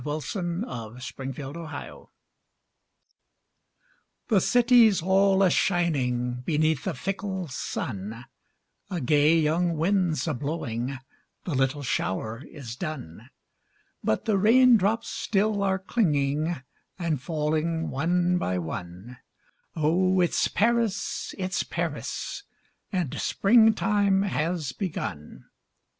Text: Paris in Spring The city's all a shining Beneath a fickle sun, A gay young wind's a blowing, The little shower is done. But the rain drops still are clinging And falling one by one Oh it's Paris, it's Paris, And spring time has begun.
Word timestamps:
Paris 0.03 0.35
in 0.35 0.65
Spring 0.99 1.31
The 1.33 2.09
city's 4.41 4.99
all 5.03 5.43
a 5.43 5.51
shining 5.51 6.41
Beneath 6.43 6.87
a 6.87 6.95
fickle 6.95 7.47
sun, 7.49 8.25
A 8.89 8.99
gay 8.99 9.37
young 9.39 9.77
wind's 9.77 10.27
a 10.27 10.33
blowing, 10.33 10.97
The 11.43 11.53
little 11.53 11.83
shower 11.83 12.43
is 12.49 12.75
done. 12.75 13.29
But 14.03 14.25
the 14.25 14.39
rain 14.39 14.75
drops 14.75 15.07
still 15.07 15.61
are 15.61 15.77
clinging 15.77 16.55
And 16.97 17.21
falling 17.21 17.91
one 17.91 18.39
by 18.39 18.57
one 18.57 19.17
Oh 19.75 20.19
it's 20.19 20.47
Paris, 20.47 21.35
it's 21.37 21.61
Paris, 21.61 22.41
And 22.91 23.21
spring 23.21 23.75
time 23.75 24.23
has 24.23 24.71
begun. 24.71 25.45